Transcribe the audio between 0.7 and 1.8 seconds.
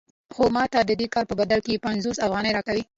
د کار په بدل